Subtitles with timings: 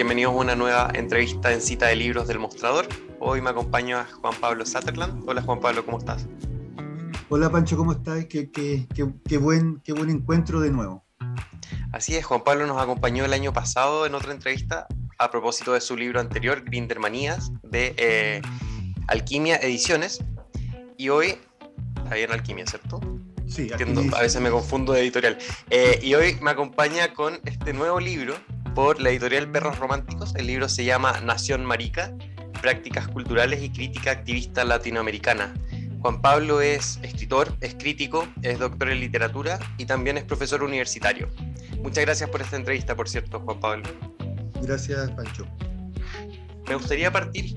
[0.00, 2.88] Bienvenidos a una nueva entrevista en cita de libros del mostrador.
[3.18, 5.28] Hoy me acompaña Juan Pablo Sutherland.
[5.28, 6.26] Hola Juan Pablo, ¿cómo estás?
[7.28, 8.24] Hola Pancho, ¿cómo estás?
[8.24, 11.04] Qué, qué, buen, qué buen encuentro de nuevo.
[11.92, 14.86] Así es, Juan Pablo nos acompañó el año pasado en otra entrevista
[15.18, 18.40] a propósito de su libro anterior, Grindermanías, de eh,
[19.06, 20.24] Alquimia Ediciones.
[20.96, 21.36] Y hoy,
[21.98, 23.00] está bien Alquimia, ¿cierto?
[23.46, 25.36] Sí, a veces me confundo de editorial.
[25.68, 28.34] Eh, y hoy me acompaña con este nuevo libro
[28.74, 30.34] por la editorial Perros Románticos.
[30.36, 32.14] El libro se llama Nación Marica,
[32.60, 35.54] Prácticas Culturales y Crítica Activista Latinoamericana.
[36.00, 41.28] Juan Pablo es escritor, es crítico, es doctor en literatura y también es profesor universitario.
[41.82, 43.88] Muchas gracias por esta entrevista, por cierto, Juan Pablo.
[44.62, 45.46] Gracias, Pancho.
[46.68, 47.56] Me gustaría partir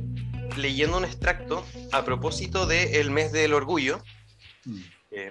[0.58, 4.02] leyendo un extracto a propósito del mes del orgullo.
[4.66, 4.82] Mm.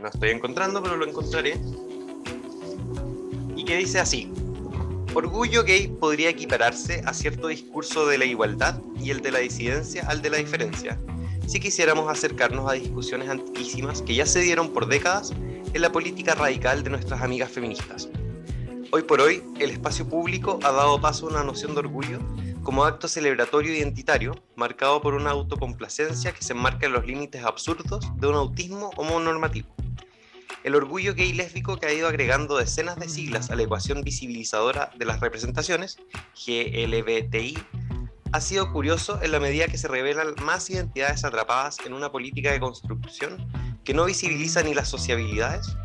[0.00, 1.58] No estoy encontrando, pero lo encontraré.
[3.56, 4.32] Y que dice así.
[5.14, 10.06] Orgullo gay podría equipararse a cierto discurso de la igualdad y el de la disidencia
[10.08, 10.98] al de la diferencia,
[11.46, 15.34] si quisiéramos acercarnos a discusiones antiquísimas que ya se dieron por décadas
[15.74, 18.08] en la política radical de nuestras amigas feministas.
[18.90, 22.18] Hoy por hoy, el espacio público ha dado paso a una noción de orgullo
[22.62, 28.10] como acto celebratorio identitario, marcado por una autocomplacencia que se enmarca en los límites absurdos
[28.16, 29.71] de un autismo homonormativo.
[30.64, 34.92] El orgullo gay lésbico que ha ido agregando decenas de siglas a la ecuación visibilizadora
[34.96, 35.98] de las representaciones,
[36.46, 37.58] GLBTI,
[38.30, 42.52] ha sido curioso en la medida que se revelan más identidades atrapadas en una política
[42.52, 43.44] de construcción
[43.82, 45.76] que no visibiliza ni las sociabilidades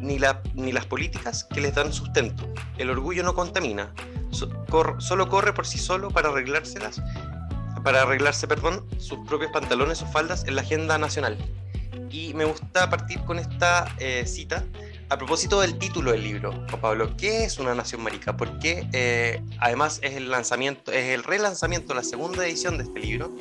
[0.00, 2.52] ni, las políticas que les dan sustento.
[2.76, 3.94] El orgullo no contamina,
[4.30, 7.00] solo corre por sí solo para arreglárselas,
[7.84, 11.38] para arreglarse, perdón, sus propios pantalones o faldas en la agenda nacional
[12.14, 14.64] y me gusta partir con esta eh, cita
[15.08, 17.16] a propósito del título del libro, Juan Pablo.
[17.16, 18.36] ¿Qué es una nación marica?
[18.36, 23.34] Porque eh, además es el lanzamiento, es el relanzamiento, la segunda edición de este libro,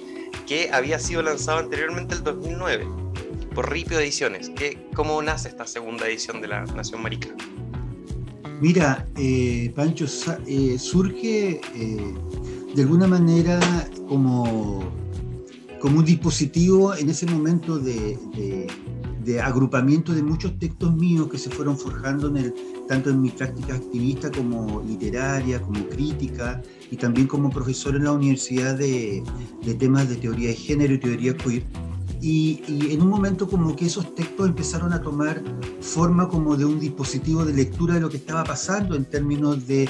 [0.47, 2.87] que había sido lanzado anteriormente el 2009
[3.53, 4.49] por Ripio Ediciones.
[4.49, 7.29] ¿Qué, ¿Cómo nace esta segunda edición de la Nación Marica?
[8.59, 11.61] Mira, eh, Pancho, surge
[12.75, 13.59] de alguna manera
[14.07, 15.02] como
[15.83, 18.17] como un dispositivo en ese momento de,
[19.43, 22.33] agrupamiento de muchos textos míos que se fueron forjando
[22.87, 28.13] tanto en mi práctica activista como literaria, como crítica y también como profesor en la
[28.13, 29.23] universidad de,
[29.77, 31.65] temas de teoría de género y teoría queer.
[32.21, 35.43] Y, en un momento como que esos textos empezaron a tomar
[35.81, 39.83] forma como de un dispositivo de lectura de lo que estaba pasando en términos de,
[39.83, 39.89] eh,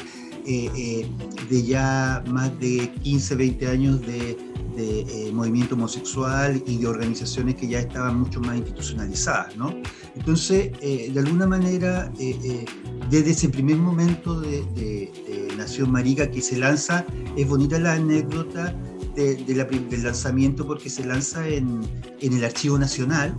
[0.76, 1.08] eh,
[1.52, 7.56] de ya más de 15, 20 años de de eh, movimiento homosexual y de organizaciones
[7.56, 9.74] que ya estaban mucho más institucionalizadas, ¿no?
[10.16, 12.66] Entonces, eh, de alguna manera, eh,
[13.10, 15.12] desde ese primer momento de,
[15.58, 17.06] Nación Marica que se lanza,
[17.38, 18.76] es bonita la anécdota
[19.16, 21.82] del lanzamiento porque se lanza en,
[22.20, 23.38] el Archivo Nacional,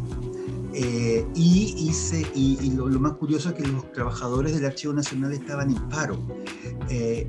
[0.72, 5.70] y, hice, y, lo, lo, más curioso es que los trabajadores del Archivo Nacional estaban
[5.70, 6.18] en paro.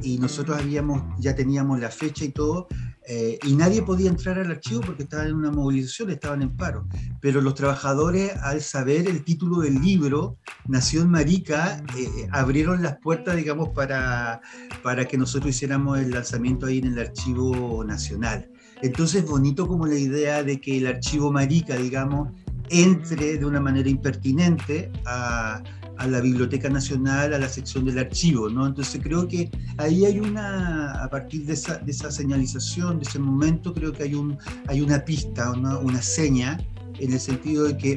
[0.01, 2.67] y nosotros habíamos, ya teníamos la fecha y todo,
[3.07, 6.87] eh, y nadie podía entrar al archivo porque estaban en una movilización, estaban en paro.
[7.21, 12.97] Pero los trabajadores, al saber el título del libro, Nación Marica, eh, eh, abrieron las
[12.97, 14.41] puertas, digamos, para,
[14.81, 18.49] para que nosotros hiciéramos el lanzamiento ahí en el Archivo Nacional.
[18.81, 22.29] Entonces, bonito como la idea de que el Archivo Marica, digamos,
[22.69, 25.61] entre de una manera impertinente a,
[25.97, 28.67] a la Biblioteca Nacional, a la sección del archivo, ¿no?
[28.67, 33.19] Entonces creo que ahí hay una, a partir de esa, de esa señalización, de ese
[33.19, 36.57] momento, creo que hay, un, hay una pista, una, una seña,
[36.99, 37.91] en el sentido de que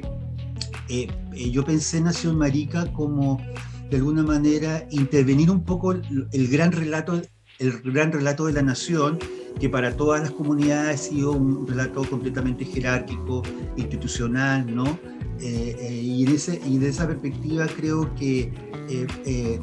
[0.88, 3.40] eh, eh, yo pensé Nación Marica como,
[3.90, 7.20] de alguna manera, intervenir un poco el, el gran relato,
[7.58, 9.18] el gran relato de la nación,
[9.58, 13.42] que para todas las comunidades ha sido un relato completamente jerárquico,
[13.76, 14.98] institucional, ¿no?
[15.40, 18.52] Eh, eh, y, en ese, y de esa perspectiva creo que
[18.88, 19.60] eh,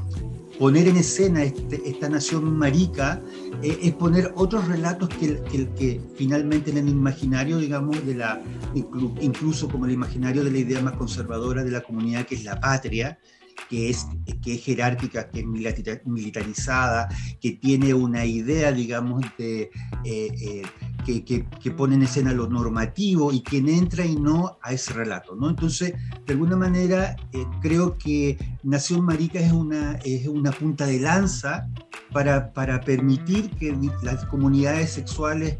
[0.58, 3.22] poner en escena este, esta nación marica
[3.62, 8.42] es poner otros relatos que, que, que, finalmente en el imaginario, digamos, de la,
[8.74, 12.60] incluso como el imaginario de la idea más conservadora de la comunidad que es la
[12.60, 13.18] patria,
[13.70, 14.06] que es,
[14.44, 17.10] que es jerárquica, que es militarizada,
[17.42, 19.72] que tiene una idea, digamos, de,
[21.06, 25.36] que, que, pone en escena lo normativo y quien entra y no a ese relato.
[25.36, 25.50] ¿no?
[25.50, 25.94] Entonces,
[26.26, 31.68] de alguna manera, eh, creo que Nación Marica es una, es una punta de lanza
[32.12, 35.58] para, para permitir que las comunidades sexuales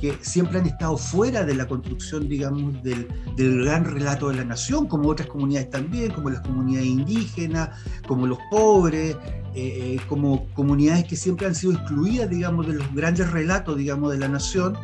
[0.00, 4.44] que siempre han estado fuera de la construcción, digamos, del, del, gran relato de la
[4.44, 7.70] nación, como otras comunidades también, como las comunidades indígenas,
[8.06, 9.16] como los pobres,
[9.54, 14.12] eh, eh, como comunidades que siempre han sido excluidas, digamos, de los grandes relatos, digamos,
[14.12, 14.76] de la nación.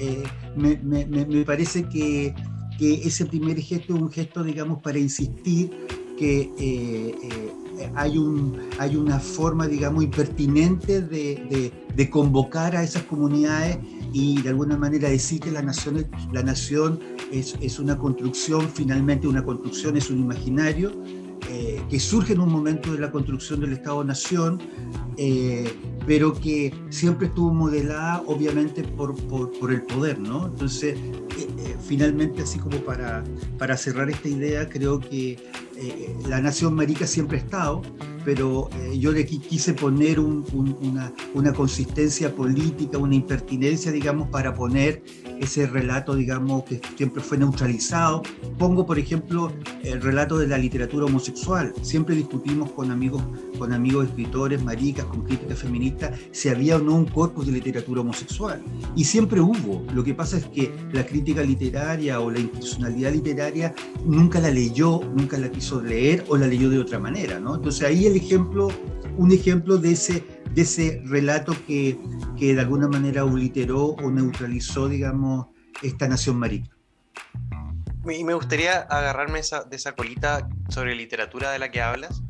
[0.00, 0.22] Eh,
[0.56, 2.34] me, parece que,
[2.80, 5.70] ese primer gesto es un gesto, digamos, para insistir
[6.16, 6.50] que
[7.94, 13.78] hay, un, hay una forma, digamos, impertinente de, convocar a esas comunidades
[14.14, 17.00] y de alguna manera decir que la nación,
[17.30, 20.92] es una construcción, finalmente una construcción es un imaginario
[21.48, 24.60] eh, que surge en un momento de la construcción del Estado-Nación,
[25.16, 25.72] eh,
[26.06, 30.46] pero que siempre estuvo modelada obviamente por, por, por el poder, ¿no?
[30.46, 33.24] Entonces, eh, finalmente, así como para,
[33.58, 35.38] para cerrar esta idea, creo que
[36.28, 37.80] la nación marica siempre ha estado,
[38.24, 45.02] pero eh, yo le quise poner una, una, consistencia política, una impertinencia, digamos, para poner
[45.40, 48.22] ese relato, digamos, que siempre fue neutralizado.
[48.58, 49.52] Pongo, por ejemplo,
[49.82, 51.29] el relato de la literatura homosexual.
[51.82, 53.22] Siempre discutimos con amigos,
[53.58, 58.00] con amigos escritores, maricas, con críticas feministas, si había o no un corpus de literatura
[58.00, 58.62] homosexual.
[58.96, 59.84] Y siempre hubo.
[59.94, 63.74] Lo que pasa es que la crítica literaria o la institucionalidad literaria
[64.04, 67.56] nunca la leyó, nunca la quiso leer o la leyó de otra manera, ¿no?
[67.56, 68.68] Entonces ahí el ejemplo,
[69.16, 70.24] un ejemplo de ese,
[70.54, 71.98] de ese relato que,
[72.36, 75.46] que de alguna manera obliteró o neutralizó, digamos,
[75.82, 76.79] esta nación marica.
[78.04, 82.22] Me gustaría agarrarme esa, de esa colita sobre literatura de la que hablas.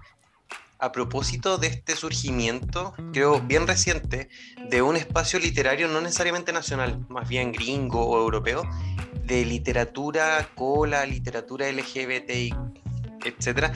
[0.78, 4.30] A propósito de este surgimiento, creo bien reciente,
[4.70, 8.62] de un espacio literario no necesariamente nacional, más bien gringo o europeo,
[9.24, 12.54] de literatura cola, literatura LGBTI,
[13.24, 13.72] etcétera,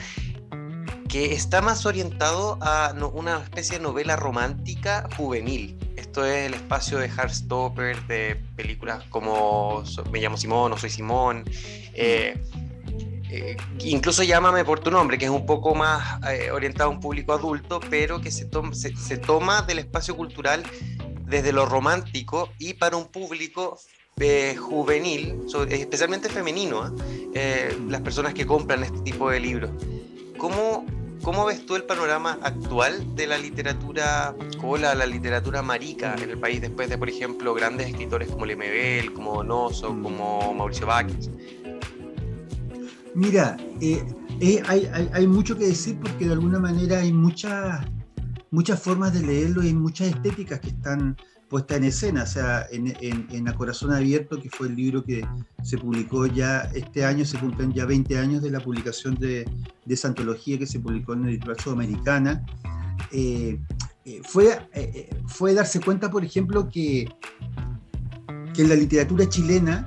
[1.15, 5.77] que está más orientado a una especie de novela romántica juvenil.
[5.95, 9.81] Esto es el espacio de Heartstopper, de películas como
[10.11, 11.45] Me llamo Simón o Soy Simón.
[11.93, 12.37] Eh,
[13.29, 16.99] eh, incluso Llámame por tu nombre, que es un poco más eh, orientado a un
[16.99, 20.63] público adulto, pero que se, se, toma del espacio cultural
[21.27, 23.79] desde lo romántico y para un público
[24.59, 26.93] juvenil, especialmente femenino,
[27.87, 29.71] las personas que compran este tipo de libros.
[30.37, 30.85] ¿Cómo
[31.25, 36.37] ¿Cómo ves tú el panorama actual de la literatura cola, la literatura marica en el
[36.37, 40.03] país después de, por ejemplo, grandes escritores como Lemebel, como Donoso, mm.
[40.03, 41.31] como Mauricio Báquez?
[43.15, 44.05] Mira, eh,
[44.39, 47.83] eh, hay, hay, hay, mucho que decir porque de alguna manera hay muchas,
[48.51, 51.17] muchas formas de leerlo y hay muchas estéticas que están
[51.49, 55.25] puesta en escena, o sea, en, en, A Corazón Abierto, que fue el libro que
[55.63, 59.45] se publicó ya este año, se cumplen ya 20 años de la publicación de,
[59.85, 62.45] de esa antología que se publicó en la editorial sudamericana.
[63.11, 63.59] Eh,
[64.05, 67.07] eh, fue, eh, fue darse cuenta, por ejemplo, que,
[68.53, 69.85] que en la literatura chilena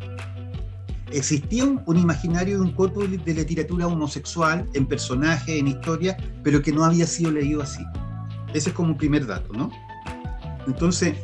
[1.10, 6.62] existía un, un imaginario de un cuerpo de literatura homosexual en personaje, en historia, pero
[6.62, 7.82] que no había sido leído así.
[8.54, 9.70] Ese es como un primer dato, ¿no?
[10.66, 11.16] Entonces,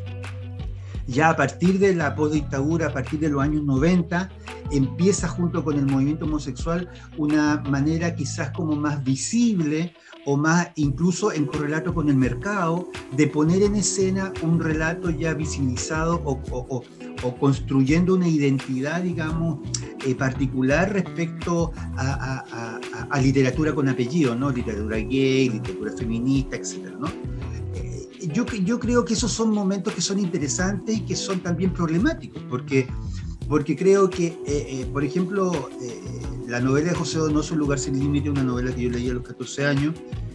[1.06, 4.30] ya a partir de la postdictadura, a partir de los años 90,
[4.70, 9.94] empieza junto con el movimiento homosexual una manera quizás como más visible
[10.26, 15.34] o más incluso en correlato con el mercado de poner en escena un relato ya
[15.34, 16.82] visibilizado o,
[17.38, 19.60] construyendo una identidad, digamos,
[20.06, 22.80] eh, particular respecto a, a,
[23.10, 24.50] a, literatura con apellido, ¿no?
[24.50, 27.06] Literatura gay, literatura feminista, etcétera, ¿no?
[28.34, 32.42] Yo, yo creo que esos son momentos que son interesantes y que son también problemáticos,
[32.50, 32.86] porque,
[33.48, 36.02] porque creo que, eh, eh, por ejemplo, eh,
[36.48, 39.14] la novela de José Donoso, Un lugar sin límite, una novela que yo leí a
[39.14, 39.94] los 14 años,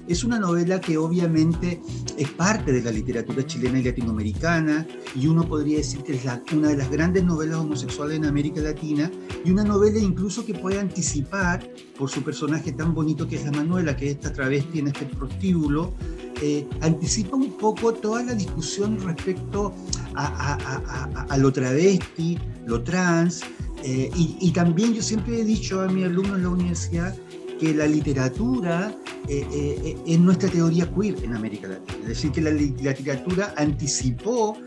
[0.09, 1.79] es una novela que obviamente
[2.17, 6.69] es parte de la literatura chilena y latinoamericana, y uno podría decir que es una
[6.69, 9.11] de las grandes novelas homosexuales en América Latina,
[9.45, 13.51] y una novela incluso que puede anticipar, por su personaje tan bonito que es la
[13.51, 15.93] Manuela, que es esta travesti en este prostíbulo,
[16.41, 19.73] eh, anticipa un poco toda la discusión respecto
[20.15, 23.41] a, lo travesti, lo trans,
[23.83, 27.15] eh, y, también yo siempre he dicho a mis alumnos en la universidad
[27.59, 28.93] que la literatura
[29.27, 31.99] eh, es nuestra teoría queer en América Latina.
[32.01, 34.57] Es decir, que la, literatura anticipó,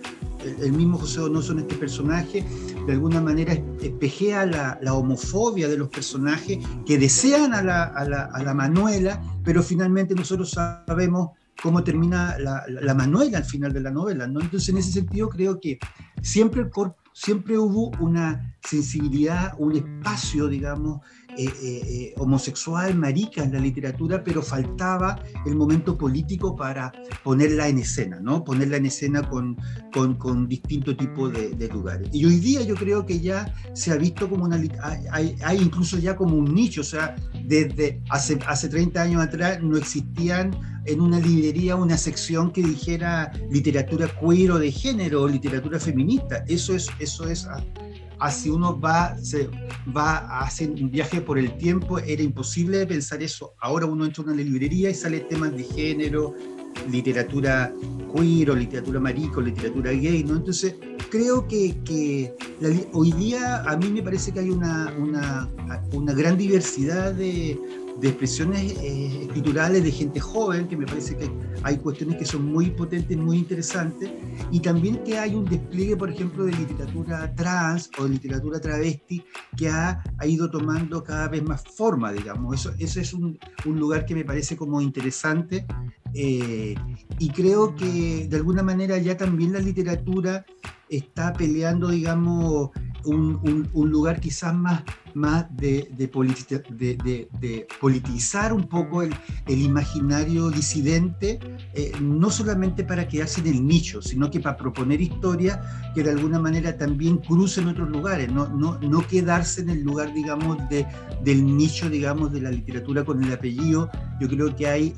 [0.60, 2.44] el, mismo José Donoso en este personaje,
[2.86, 8.42] de alguna manera espejea la, la homofobia de los personajes que desean a la, a
[8.42, 11.30] la Manuela, pero finalmente nosotros sabemos
[11.62, 14.26] cómo termina la, la, Manuela al final de la novela.
[14.26, 14.40] ¿no?
[14.40, 15.78] Entonces, en ese sentido, creo que
[16.20, 16.68] siempre,
[17.12, 21.00] siempre hubo una sensibilidad, un espacio, digamos,
[21.38, 26.92] eh, eh, homosexual, marica en la literatura, pero faltaba el momento político para
[27.24, 28.44] ponerla en escena, ¿no?
[28.44, 29.56] Ponerla en escena con,
[29.92, 32.08] con, con distinto tipo de, lugares.
[32.12, 34.60] Y hoy día yo creo que ya se ha visto como una...
[35.10, 39.76] Hay, incluso ya como un nicho, o sea, desde hace, hace 30 años atrás no
[39.76, 40.50] existían
[40.84, 46.44] en una librería una sección que dijera literatura queer de género o literatura feminista.
[46.48, 47.46] Eso es, eso es
[48.22, 49.48] así uno va, se,
[49.94, 53.54] va a hacer un viaje por el tiempo, era imposible pensar eso.
[53.58, 56.34] Ahora uno entra en una librería y sale temas de género,
[56.88, 57.74] literatura
[58.14, 60.20] queer o literatura marico, literatura gay.
[60.20, 60.76] Entonces,
[61.10, 62.32] creo que, que
[62.92, 65.48] hoy día a mí me parece que hay una, una,
[65.92, 67.58] una gran diversidad de,
[68.02, 71.30] de expresiones eh, escriturales de gente joven, que me parece que
[71.62, 74.10] hay cuestiones que son muy potentes, muy interesantes,
[74.50, 79.24] y también que hay un despliegue, por ejemplo, de literatura trans o de literatura travesti
[79.56, 82.56] que ha, ha ido tomando cada vez más forma, digamos.
[82.56, 85.64] Eso, eso es un, un lugar que me parece como interesante
[86.14, 86.74] eh,
[87.18, 90.44] y creo que de alguna manera ya también la literatura
[90.88, 92.70] está peleando, digamos,
[93.04, 94.82] un, un, lugar quizás más,
[95.14, 99.12] más de, de, de, politizar un poco el,
[99.46, 101.38] imaginario disidente,
[101.74, 105.58] eh, no solamente para quedarse en el nicho, sino que para proponer historias
[105.94, 110.86] que de alguna manera también crucen otros lugares, no, quedarse en el lugar, digamos, de,
[111.24, 113.90] del nicho, digamos, de la literatura con el apellido.
[114.20, 114.94] Yo creo que hay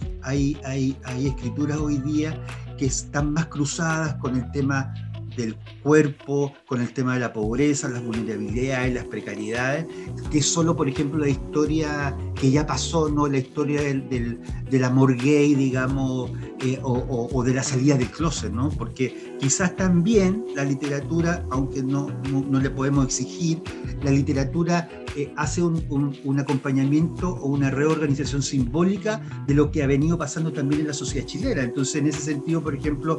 [1.18, 2.38] escrituras hoy día
[2.76, 4.92] que están más cruzadas con el tema
[5.36, 9.86] del cuerpo, con el tema de la pobreza, las vulnerabilidades, las precariedades,
[10.30, 13.26] que solo, por ejemplo, la historia que ya pasó, ¿no?
[13.26, 14.08] la historia del,
[14.70, 18.70] del, amor gay, digamos, eh, o, de la salida del closet, ¿no?
[18.70, 23.62] porque quizás también la literatura, aunque no, no, le podemos exigir,
[24.02, 29.86] la literatura eh, hace un, un, acompañamiento o una reorganización simbólica de lo que ha
[29.86, 31.62] venido pasando también en la sociedad chilena.
[31.62, 33.18] Entonces, en ese sentido, por ejemplo,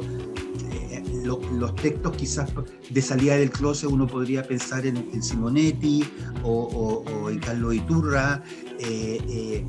[1.26, 2.50] los textos quizás
[2.88, 6.04] de salida del closet uno podría pensar en, Simonetti
[6.42, 8.42] o, en Carlos Iturra,
[8.78, 9.64] eh, eh,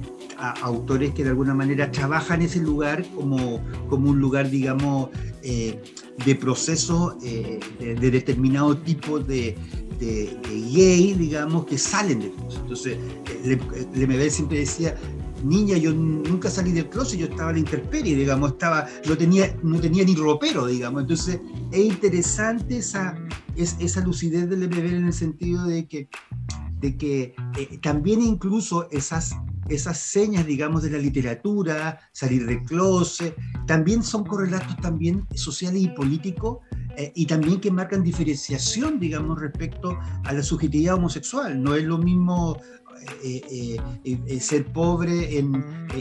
[0.62, 3.60] autores que de alguna manera trabajan ese lugar como,
[3.90, 5.10] como un lugar, digamos,
[5.42, 5.82] eh,
[6.26, 9.56] de proceso de, determinado tipo de,
[10.00, 12.62] gay, digamos, que salen del closet.
[12.62, 12.98] Entonces,
[13.96, 14.96] Lemebel siempre decía,
[15.44, 19.56] niña yo nunca salí del closet, yo estaba en la intemperie, digamos, estaba, no tenía,
[19.64, 21.02] no tenía ni ropero, digamos.
[21.02, 21.40] Entonces
[21.72, 23.18] es interesante esa,
[23.56, 26.10] es, esa lucidez del MBL en el sentido de que,
[26.80, 29.36] de que eh, también incluso esas,
[29.70, 35.90] esas señas, digamos, de la literatura, salir del closet, también son correlatos también sociales y
[35.90, 36.60] políticos
[36.98, 41.62] eh, y también que marcan diferenciación, digamos, respecto a la subjetividad homosexual.
[41.62, 42.58] No es lo mismo
[43.24, 43.42] eh,
[44.04, 45.44] eh, eh, ser pobre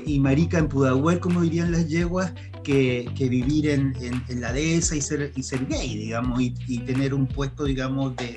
[0.05, 2.33] y marica en Pudahuel, como dirían las yeguas,
[2.63, 3.95] que, vivir en,
[4.41, 8.35] la dehesa y ser, y ser gay, digamos, y, tener un puesto, digamos, de,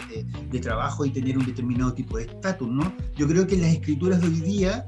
[0.49, 2.93] de, trabajo y tener un determinado tipo de estatus, ¿no?
[3.15, 4.87] Yo creo que las escrituras de hoy día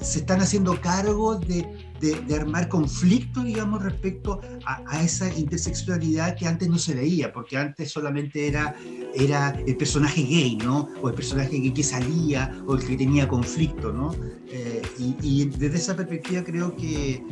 [0.00, 1.66] se están haciendo cargo de
[2.00, 7.90] de, armar conflicto, digamos, respecto a, esa intersexualidad que antes no se veía, porque antes
[7.90, 8.74] solamente era,
[9.14, 10.88] era el personaje gay, ¿no?
[11.02, 14.14] O el personaje gay que salía, o el que tenía conflicto, ¿no?
[14.48, 14.82] Eh,
[15.22, 17.22] y, desde esa perspectiva creo que eh,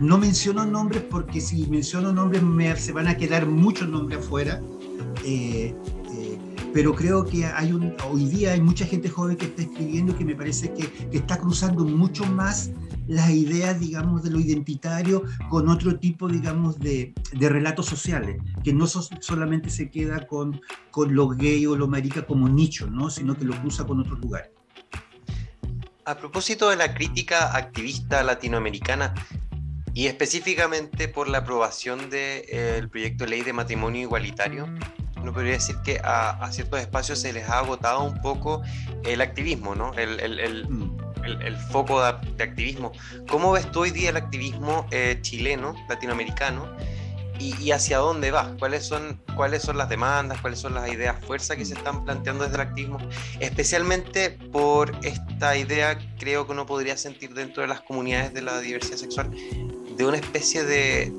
[0.00, 4.60] no menciono nombres porque si menciono nombres me, se van a quedar muchos nombres afuera.
[5.24, 5.74] Eh,
[6.72, 10.24] pero creo que hay un, hoy día hay mucha gente joven que está escribiendo que
[10.24, 12.70] me parece que, que está cruzando mucho más
[13.06, 18.72] las ideas, digamos, de lo identitario con otro tipo, digamos, de, de relatos sociales, que
[18.72, 23.10] no solamente se queda con, con lo gay o lo marica como nicho, ¿no?
[23.10, 24.50] sino que lo cruza con otros lugares.
[26.04, 29.14] A propósito de la crítica activista latinoamericana,
[29.94, 34.66] y específicamente por la aprobación del de, eh, proyecto de ley de matrimonio igualitario,
[35.20, 38.62] uno podría decir que a, a, ciertos espacios se les ha agotado un poco
[39.04, 39.94] el activismo, ¿no?
[39.94, 40.91] El, el, el,
[41.24, 42.92] el, foco de, activismo.
[43.28, 46.68] ¿Cómo ves tú hoy día el activismo eh, chileno, latinoamericano?
[47.38, 48.54] Y, hacia dónde va?
[48.60, 50.40] ¿Cuáles son, ¿Cuáles son las demandas?
[50.40, 52.98] ¿Cuáles son las ideas fuerza que se están planteando desde el activismo?
[53.40, 58.60] Especialmente por esta idea, creo que uno podría sentir dentro de las comunidades de la
[58.60, 59.30] diversidad sexual,
[59.96, 61.12] de una especie de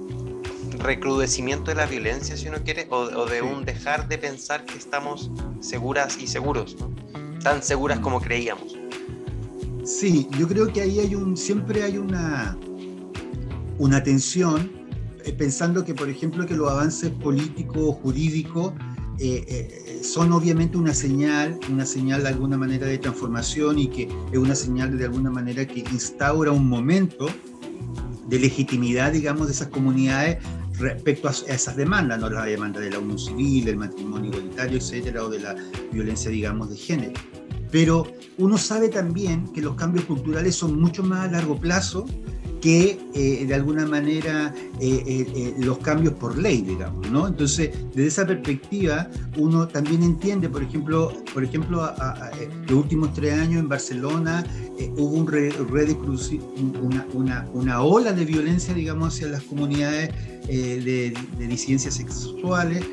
[0.83, 5.31] recrudecimiento de la violencia, si uno quiere, o, de un dejar de pensar que estamos
[5.61, 6.75] seguras y seguros,
[7.43, 8.77] tan seguras como creíamos.
[9.83, 12.57] Sí, yo creo que ahí hay un, siempre hay una,
[13.77, 14.71] una tensión,
[15.25, 18.73] eh, pensando que, por ejemplo, que los avances políticos jurídicos
[19.19, 24.07] eh, eh, son obviamente una señal, una señal de alguna manera de transformación y que
[24.31, 27.27] es una señal de alguna manera que instaura un momento
[28.27, 30.37] de legitimidad, digamos, de esas comunidades
[30.79, 35.23] respecto a esas demandas, no la demanda de la unión civil, el matrimonio igualitario, etcétera,
[35.23, 35.55] o de la
[35.91, 37.13] violencia, digamos, de género.
[37.73, 38.05] Pero
[38.37, 42.05] uno sabe también que los cambios culturales son mucho más a largo plazo
[42.63, 47.27] que eh, de alguna manera eh, eh, los cambios por ley, digamos, ¿no?
[47.27, 51.91] Entonces, desde esa perspectiva, uno también entiende, por ejemplo, por ejemplo,
[52.69, 54.45] los últimos tres años en Barcelona
[54.95, 55.27] hubo un
[56.81, 60.11] una, una, una, ola de violencia, digamos, hacia las comunidades
[60.47, 62.85] de, disidencias sexuales,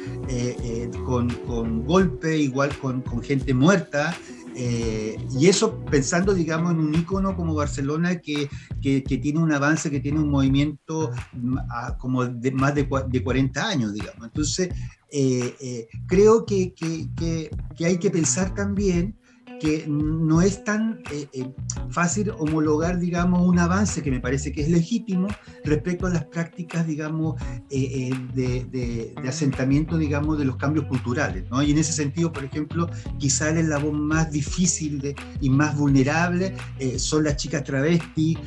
[1.06, 4.16] con, con golpe, igual con, con gente muerta.
[4.62, 8.50] Eh, y eso pensando, digamos, en un ícono como Barcelona que,
[8.82, 11.56] que, tiene un avance, que tiene un movimiento mm,
[11.98, 14.26] como de más de, de 40 años, digamos.
[14.26, 14.68] Entonces,
[15.10, 17.50] eh, eh, creo que, que,
[17.82, 19.16] hay que pensar también
[19.60, 21.52] que no es tan eh, eh,
[21.90, 25.28] fácil homologar, digamos, un avance que me parece que es legítimo
[25.64, 27.40] respecto a las prácticas, digamos,
[27.70, 31.62] eh, de, asentamiento, digamos, de los cambios culturales, ¿no?
[31.62, 32.88] Y en ese sentido, por ejemplo,
[33.18, 36.54] quizá el eslabón más difícil y más vulnerable
[36.96, 38.38] son las chicas travestis,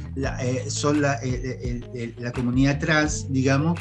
[0.67, 1.19] son la,
[2.17, 3.79] la, comunidad trans, digamos,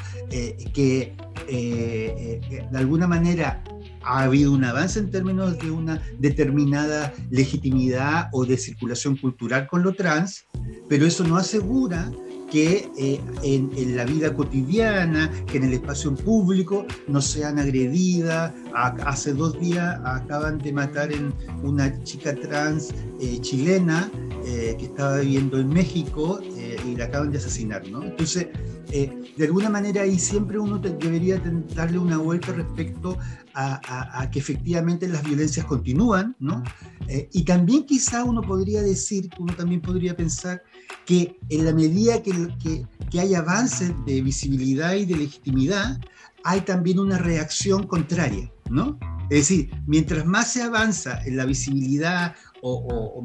[0.75, 1.17] que
[1.49, 3.65] de alguna manera
[4.05, 9.83] ha habido un avance en términos de una determinada legitimidad o de circulación cultural con
[9.83, 10.47] lo trans,
[10.89, 12.11] pero eso no asegura
[12.53, 18.53] que eh, en, la vida cotidiana, que en el espacio público no sean agredidas.
[18.75, 21.33] hace dos días acaban de matar en
[21.63, 24.11] una chica trans eh, chilena
[24.45, 26.41] eh, que estaba viviendo en México
[26.87, 27.87] y la acaban de asesinar.
[27.89, 28.03] ¿no?
[28.05, 28.49] Entonces,
[28.91, 31.43] de alguna manera ahí siempre uno debería
[31.75, 33.19] darle una vuelta respecto
[33.55, 36.63] a, que efectivamente las violencias continúan, ¿no?
[37.09, 40.63] Eh, y también quizá uno podría decir, uno también podría pensar
[41.05, 46.01] que en la medida que, que, que hay avances de visibilidad y de legitimidad,
[46.45, 48.99] hay también una reacción contraria, ¿no?
[49.31, 53.25] Es decir, mientras más se avanza en la visibilidad o,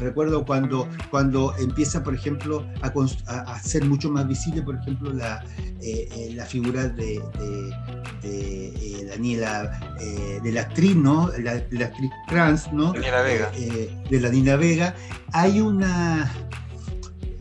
[0.00, 5.44] recuerdo cuando, cuando empieza, por ejemplo, a, ser mucho más visible, por ejemplo, la,
[5.80, 7.22] eh, eh, la figura de,
[8.22, 9.96] de, Daniela,
[10.42, 11.30] de la actriz, ¿no?
[11.38, 12.92] La, actriz trans, ¿no?
[12.92, 13.50] Daniela Vega.
[13.50, 14.94] de la Nina Vega.
[15.32, 16.30] Hay una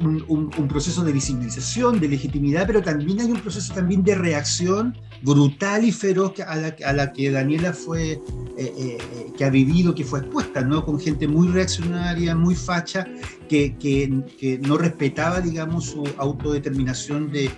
[0.01, 5.83] un, proceso de visibilización, de legitimidad, pero también hay un proceso también de reacción brutal
[5.83, 8.21] y feroz a la, a la que Daniela fue, eh,
[8.57, 8.97] eh,
[9.37, 10.85] que ha vivido, que fue expuesta, ¿no?
[10.85, 13.07] Con gente muy reaccionaria, muy facha,
[13.49, 17.49] que, no respetaba, digamos, su autodeterminación de,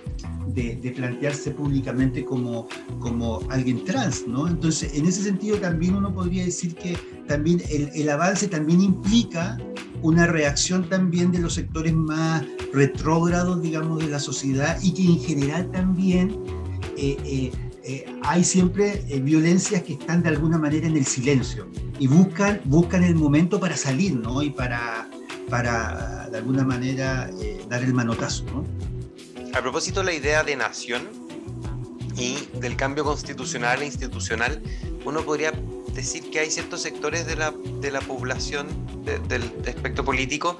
[0.95, 2.67] plantearse públicamente como,
[3.49, 4.47] alguien trans, ¿no?
[4.47, 9.57] Entonces, en ese sentido también uno podría decir que también el avance también implica
[10.01, 15.19] una reacción también de los sectores más retrógrados, digamos, de la sociedad y que en
[15.19, 16.37] general también
[16.97, 17.51] eh, eh,
[17.83, 21.67] eh, hay siempre violencias que están de alguna manera en el silencio
[21.99, 24.41] y buscan, buscan el momento para salir, ¿no?
[24.41, 25.09] Y para,
[25.49, 27.29] para de alguna manera,
[27.69, 28.65] dar el manotazo, ¿no?
[29.53, 31.01] A propósito la idea de nación
[32.17, 34.61] y del cambio constitucional e institucional,
[35.05, 35.51] uno podría
[35.93, 38.67] decir que hay ciertos sectores de la, de la población
[39.03, 40.57] del espectro político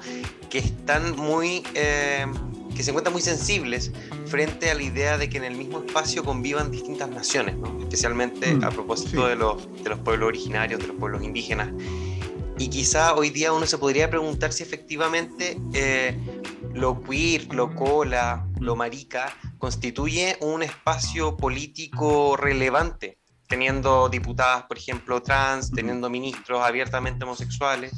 [0.50, 2.26] que están muy eh,
[2.74, 3.92] que se encuentran muy sensibles
[4.26, 8.64] frente a la idea de que en el mismo espacio convivan distintas naciones, especialmente mm,
[8.64, 11.70] a propósito de, los, de los pueblos originarios, de los pueblos indígenas.
[12.58, 16.16] Y quizá hoy día uno se podría preguntar si efectivamente eh,
[16.72, 25.22] lo queer, lo cola, lo marica constituye un espacio político relevante teniendo diputadas, por ejemplo,
[25.22, 27.92] trans, teniendo ministros abiertamente homosexuales.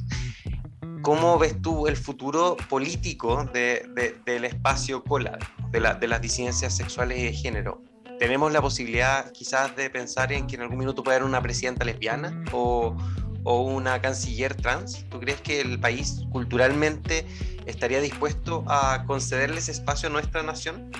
[1.04, 5.38] ¿Cómo ves tú el futuro político del espacio cola,
[5.70, 7.82] de, las disidencias sexuales y de género?
[8.18, 11.84] ¿Tenemos la posibilidad quizás de pensar en que en algún minuto pueda haber una presidenta
[11.84, 12.96] lesbiana o,
[13.44, 15.04] una canciller trans?
[15.10, 17.26] ¿Tú crees que el país culturalmente
[17.66, 20.90] estaría dispuesto a concederle ese espacio a nuestra nación?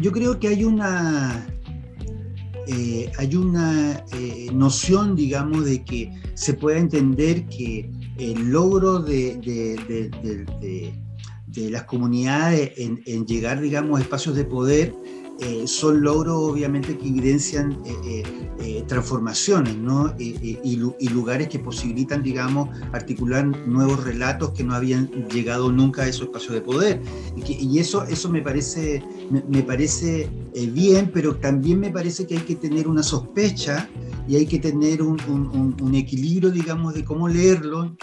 [0.00, 1.46] yo creo que hay una,
[2.66, 7.88] eh, hay una eh, noción, digamos, de que se pueda entender que
[8.18, 9.36] el logro de,
[11.46, 14.94] de, las comunidades en, llegar, digamos, a espacios de poder
[15.40, 18.24] eh, son logros obviamente que evidencian eh,
[18.58, 20.12] eh, transformaciones ¿no?
[20.18, 20.76] Y,
[21.10, 26.54] lugares que posibilitan, digamos, articular nuevos relatos que no habían llegado nunca a esos espacios
[26.54, 27.02] de poder.
[27.36, 29.02] Y, eso, eso me parece,
[29.48, 30.28] me, parece
[30.72, 33.88] bien, pero también me parece que hay que tener una sospecha
[34.28, 35.18] y hay que tener un,
[35.80, 37.96] un, equilibrio, digamos, de cómo leerlo,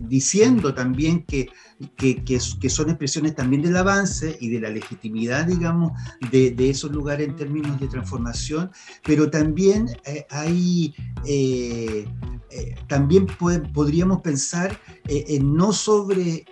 [0.00, 1.50] diciendo también que,
[1.96, 5.92] que, que, son expresiones también del avance y de la legitimidad, digamos,
[6.30, 8.70] de, de esos lugares en términos de transformación,
[9.04, 10.94] pero también eh, hay,
[11.26, 12.06] eh,
[12.50, 13.26] eh, también
[13.74, 16.46] podríamos pensar en no sobre,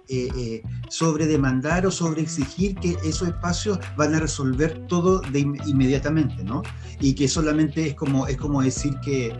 [0.90, 6.62] sobre demandar o sobre exigir que esos espacios van a resolver todo de inmediatamente, ¿no?
[7.00, 9.34] Y que solamente es como, es como decir que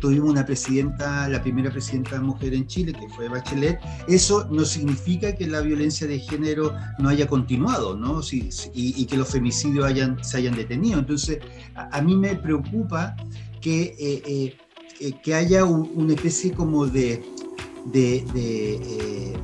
[0.00, 5.34] tuvimos una presidenta, la primera presidenta mujer en Chile, que fue Bachelet, eso no significa
[5.34, 8.20] que la violencia de género no haya continuado, ¿no?
[8.32, 10.98] y, que los femicidios hayan, se hayan detenido.
[10.98, 11.38] Entonces,
[11.74, 13.16] a, mí me preocupa
[13.60, 14.56] que, eh, eh,
[15.00, 17.22] eh, que haya una especie como de,
[17.86, 19.34] de,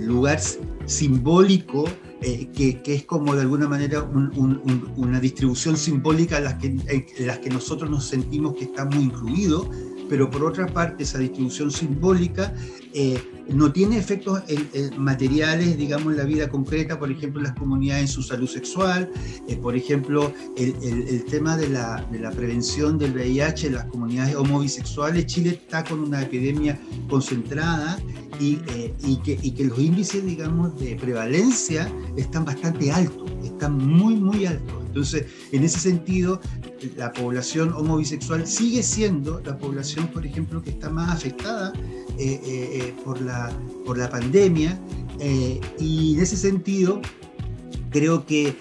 [0.00, 0.40] lugar
[0.86, 1.84] simbólico
[2.22, 7.38] que, que, es como de alguna manera una distribución simbólica en las, que, en las
[7.38, 9.68] que nosotros nos sentimos que estamos incluidos,
[10.08, 12.54] pero por otra parte esa distribución simbólica
[12.94, 14.42] eh, no tiene efectos
[14.96, 19.10] materiales, digamos, en la vida concreta, por ejemplo, en las comunidades en su salud sexual,
[19.48, 24.34] eh, por ejemplo, el, tema de la, de la, prevención del VIH en las comunidades
[24.36, 25.26] homobisexuales.
[25.26, 26.78] Chile está con una epidemia
[27.08, 27.98] concentrada
[28.40, 33.76] y, eh, y, que, y que los índices, digamos, de prevalencia están bastante altos, están
[33.76, 34.82] muy, muy altos.
[34.86, 36.40] Entonces, en ese sentido,
[36.96, 41.72] la población homobisexual sigue siendo la población, por ejemplo, que está más afectada
[42.18, 43.50] eh, eh, eh, por, la,
[43.84, 44.78] por la pandemia.
[45.78, 47.00] y en ese sentido,
[47.90, 48.56] creo que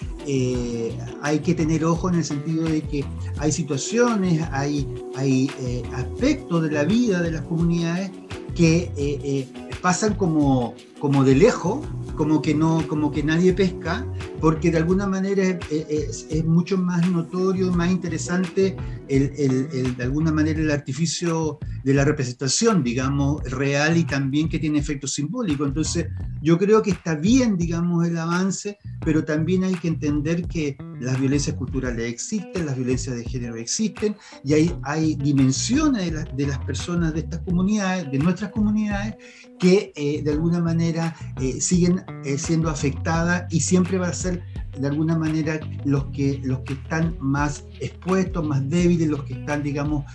[1.21, 3.03] hay que tener ojo en el sentido de que
[3.39, 5.49] hay situaciones, hay, hay
[5.93, 8.11] aspectos de la vida de las comunidades
[8.55, 9.47] que
[9.81, 11.83] pasan como, como de lejos,
[12.15, 14.05] como que, no, como que nadie pesca,
[14.39, 20.31] porque de alguna manera es, es, mucho más notorio, más interesante el, el, de alguna
[20.31, 25.65] manera el artificio de la representación, digamos, real y también que tiene efecto simbólico.
[25.65, 26.05] Entonces,
[26.43, 31.19] yo creo que está bien, digamos, el avance, pero también hay que entender que las
[31.19, 36.59] violencias culturales existen, las violencias de género existen, y hay, hay dimensiones de, de las
[36.59, 39.15] personas de estas comunidades, de nuestras comunidades,
[39.59, 44.43] que eh, de alguna manera eh, siguen eh, siendo afectadas y siempre va a ser
[44.79, 49.63] de alguna manera los que, los que están más expuestos, más débiles, los que están,
[49.63, 50.05] digamos,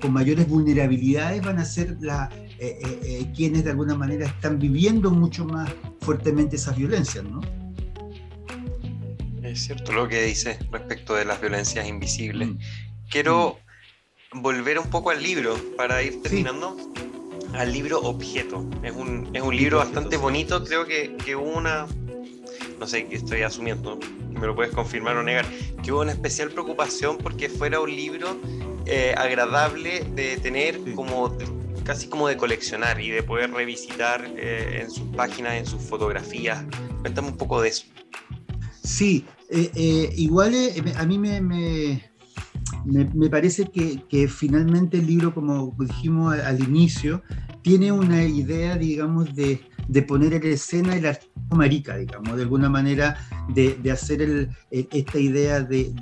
[0.00, 2.30] con mayores vulnerabilidades van a ser la,
[3.34, 5.68] quienes de alguna manera están viviendo mucho más
[6.00, 7.40] fuertemente esas violencias, ¿no?
[9.52, 12.48] Es cierto lo que dice respecto de las violencias invisibles.
[12.48, 12.58] Mm.
[13.10, 13.58] Quiero
[14.32, 14.40] mm.
[14.40, 16.76] volver un poco al libro para ir terminando
[17.54, 18.66] al libro Objeto.
[18.82, 21.86] Es un, es un libro bastante bonito, creo que, que hubo una,
[22.78, 23.98] no sé, que estoy asumiendo,
[24.30, 25.46] me lo puedes confirmar o negar,
[25.82, 28.38] que hubo una especial preocupación porque fuera un libro
[28.86, 31.36] eh, agradable de tener como
[31.84, 36.64] casi como de coleccionar y de poder revisitar eh, en sus páginas, en sus fotografías.
[37.00, 37.86] Cuéntame un poco de eso.
[38.82, 40.54] Sí, eh, igual
[40.96, 42.10] a mí me, me,
[42.84, 47.22] me, parece que, que, finalmente el libro, como dijimos al, inicio,
[47.62, 52.68] tiene una idea, digamos, de, de poner en escena el artista marica, digamos, de alguna
[52.68, 53.16] manera
[53.54, 55.92] de, de hacer el, esta idea de,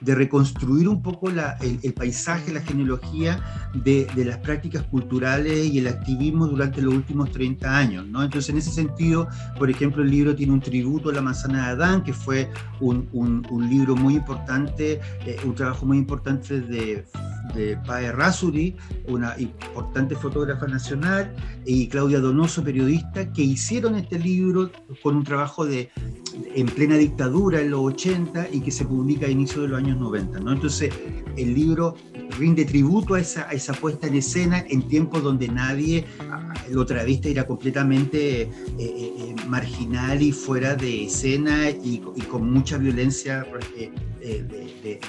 [0.00, 5.88] de, reconstruir un poco la, el, paisaje, la genealogía de, las prácticas culturales y el
[5.88, 8.06] activismo durante los últimos 30 años.
[8.06, 8.22] ¿no?
[8.22, 9.28] Entonces, en ese sentido,
[9.58, 12.50] por ejemplo, el libro tiene un tributo a la manzana de Adán, que fue
[12.80, 17.04] un, un, un libro muy importante, eh, un trabajo muy importante de,
[17.54, 18.76] de Pae Rasuri,
[19.06, 24.70] una importante fotógrafa nacional, y Claudia Donoso, periodista, que hicieron este libro
[25.02, 25.90] con un trabajo de,
[26.54, 29.98] en plena dictadura en los 80 y que se publica a inicio de los años
[29.98, 30.40] 90.
[30.40, 30.52] ¿no?
[30.52, 30.92] Entonces,
[31.36, 31.96] el libro
[32.38, 36.04] rinde tributo a esa, a esa puesta en escena en tiempos donde nadie,
[36.70, 42.76] lo traviste era completamente eh, eh, eh, marginal y fuera de escena y, con mucha
[42.76, 43.46] violencia
[44.18, 45.00] de,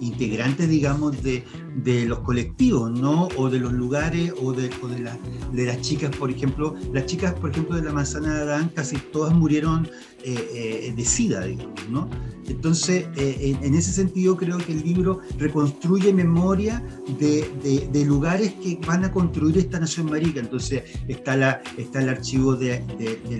[0.00, 1.44] integrantes, digamos, de,
[1.76, 3.28] de, los colectivos, ¿no?
[3.36, 5.08] O de los lugares o, de, o de,
[5.52, 6.74] de las chicas, por ejemplo.
[6.92, 9.88] Las chicas, por ejemplo, de la manzana de Adán, casi todas murieron
[10.24, 12.08] eh, eh, de SIDA, digamos, ¿no?
[12.48, 16.82] Entonces, eh, en, ese sentido, creo que el libro reconstruye memoria
[17.18, 20.40] de, lugares que van a construir esta nación marica.
[20.40, 22.84] Entonces está, la, el archivo de,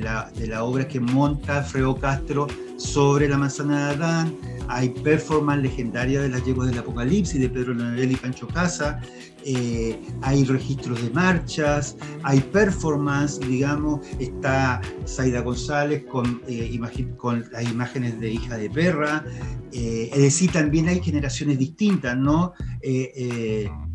[0.00, 4.36] la, de la obra que monta Alfredo Castro sobre la manzana de Adán,
[4.68, 9.00] hay performance legendaria de las yeguas del Apocalipsis de Pedro Leonel y Pancho Casa,
[9.44, 16.78] eh, hay registros de marchas, hay performance, digamos, está Zaida González con, eh,
[17.16, 19.24] con las imágenes de hija de perra,
[19.72, 22.52] eh, es decir, también hay generaciones distintas, ¿no?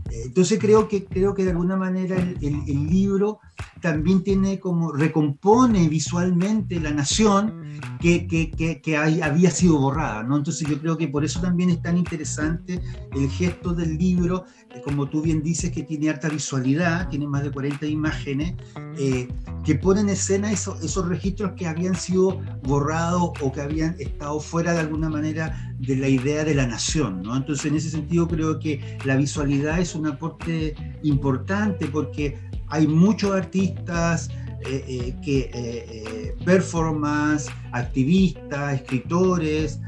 [0.10, 3.40] entonces creo que, creo que de alguna manera el, libro
[3.82, 7.68] también tiene como, recompone visualmente la nación
[8.00, 10.38] que, había sido borrada, ¿no?
[10.38, 12.80] Entonces yo creo que por eso también es tan interesante
[13.14, 14.46] el gesto del libro,
[14.78, 18.56] eh, como tú bien dices, que tiene harta visualidad, tiene más de 40 imágenes,
[18.98, 19.28] eh,
[19.64, 24.40] que ponen en escena esos, esos registros que habían sido borrados o que habían estado
[24.40, 27.36] fuera de alguna manera de la idea de la nación, ¿no?
[27.36, 33.36] Entonces en ese sentido creo que la visualidad es un aporte importante porque hay muchos
[33.36, 34.30] artistas
[34.66, 39.80] eh, eh, que eh, performance, activistas, escritores,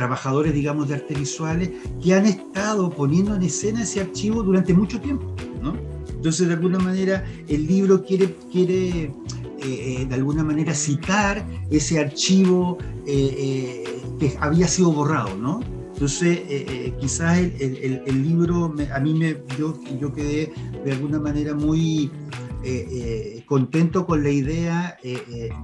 [0.00, 1.70] trabajadores, digamos, de artes visuales,
[2.02, 5.26] que han estado poniendo en escena ese archivo durante mucho tiempo,
[5.62, 5.74] ¿no?
[6.08, 9.12] Entonces, de alguna manera, el libro quiere, quiere
[9.60, 15.60] de alguna manera, citar ese archivo que había sido borrado, ¿no?
[16.00, 20.50] Entonces, eh, eh, quizás el, libro, a mí me, yo, yo quedé
[20.82, 22.10] de alguna manera muy
[22.64, 24.96] eh, contento con la idea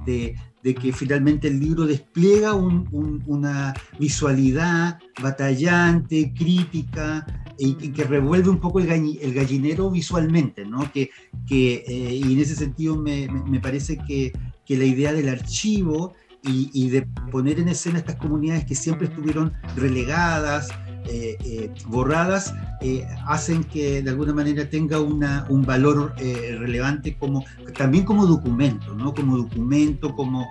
[0.05, 0.35] de,
[0.75, 7.25] que finalmente el libro despliega una visualidad batallante, crítica,
[7.59, 8.87] y, que revuelve un poco el,
[9.33, 10.91] gallinero visualmente, ¿no?
[10.91, 11.09] Que,
[11.47, 14.31] que y en ese sentido me, me parece que,
[14.65, 17.01] que la idea del archivo y, de
[17.31, 20.69] poner en escena estas comunidades que siempre estuvieron relegadas,
[21.09, 27.45] eh, eh, borradas, eh, hacen que de alguna manera tenga un valor relevante como,
[27.77, 29.13] también como documento, ¿no?
[29.13, 30.49] como documento, como,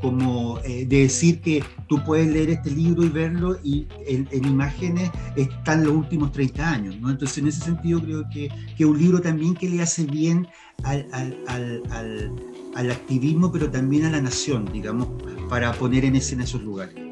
[0.00, 5.84] como de decir que tú puedes leer este libro y verlo y en, imágenes están
[5.84, 7.00] los últimos 30 años.
[7.00, 7.10] ¿no?
[7.10, 10.48] Entonces en ese sentido creo que, que un libro también que le hace bien
[10.84, 12.32] al, al, al,
[12.74, 15.08] al activismo, pero también a la nación, digamos,
[15.48, 17.07] para poner en escena esos lugares.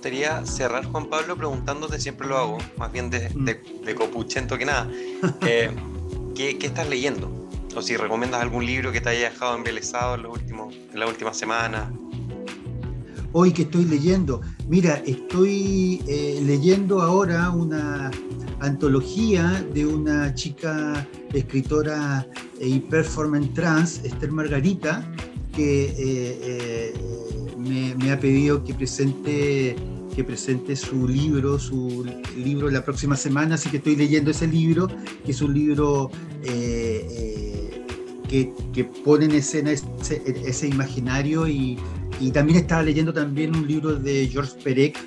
[0.00, 3.84] Gustaría cerrar, Juan Pablo, preguntándote, siempre lo hago, más bien de, mm.
[3.84, 4.88] de, copuchento que nada,
[5.46, 5.70] eh,
[6.34, 7.30] ¿qué, ¿qué, estás leyendo?
[7.76, 11.06] O si recomiendas algún libro que te haya dejado embelesado en, los últimos, en la
[11.06, 11.92] última semana.
[13.32, 18.10] Hoy que estoy leyendo, mira, estoy eh, leyendo ahora una
[18.60, 22.26] antología de una chica escritora
[22.58, 25.04] y performance trans, Esther Margarita,
[25.54, 26.94] que eh,
[27.66, 29.76] eh, me, ha pedido que presente,
[30.14, 34.88] que presente su libro, su libro la próxima semana, así que estoy leyendo ese libro,
[35.24, 36.10] que es un libro
[36.44, 37.84] eh,
[38.28, 41.78] que, que, pone en escena ese, imaginario y,
[42.20, 44.98] y, también estaba leyendo también un libro de George Perec,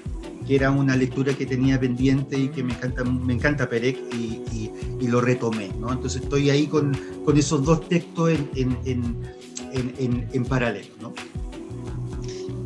[0.46, 4.32] que era una lectura que tenía pendiente y que me encanta, me encanta Perec y,
[5.08, 5.70] lo retomé.
[5.80, 5.92] ¿no?
[5.92, 9.18] Entonces estoy ahí con, con esos dos textos en, en,
[9.74, 10.88] en, en paralelo.
[11.02, 11.14] ¿no?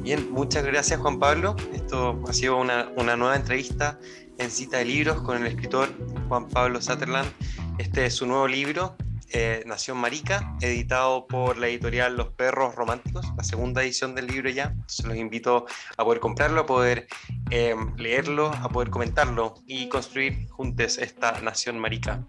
[0.08, 1.54] Bien, muchas gracias Juan Pablo.
[1.74, 4.00] Esto ha sido una, una nueva entrevista
[4.38, 5.90] en cita de libros con el escritor
[6.30, 7.30] Juan Pablo Sutherland.
[7.78, 8.96] Este es su nuevo libro,
[9.34, 14.50] eh, Nación Marica, editado por la editorial Los Perros Románticos, la segunda edición del libro
[14.50, 14.68] ya.
[14.68, 15.66] Entonces los invito
[15.98, 17.10] a poder comprarlo, a poder
[17.52, 22.26] eh, leerlo, a poder comentarlo y construir juntos esta Nación Marica.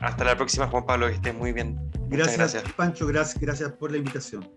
[0.00, 1.78] Hasta la próxima, Juan Pablo, que estés muy bien.
[2.08, 2.72] Gracias, gracias.
[2.72, 4.50] Pancho, gracias, gracias por la invitación.